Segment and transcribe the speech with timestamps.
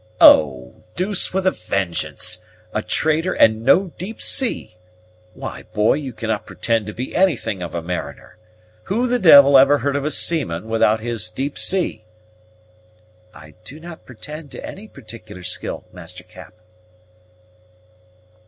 [0.19, 0.81] "Oh!
[0.95, 2.39] deuce, with a vengeance.
[2.73, 4.75] A trader, and no deep sea!
[5.35, 8.39] Why, boy, you cannot pretend to be anything of a mariner.
[8.85, 12.03] Who the devil ever heard of a seaman without his deep sea?"
[13.31, 16.55] "I do not pretend to any particular skill, Master Cap."